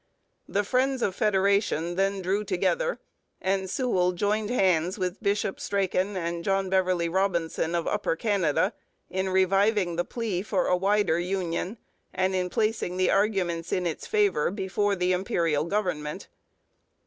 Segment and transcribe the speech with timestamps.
[0.47, 2.99] The friends of federation then drew together,
[3.39, 8.73] and Sewell joined hands with Bishop Strachan and John Beverley Robinson of Upper Canada
[9.11, 11.77] in reviving the plea for a wider union
[12.15, 16.29] and in placing the arguments in its favour before the Imperial government.